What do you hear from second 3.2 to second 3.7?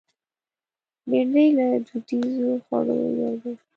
یو دی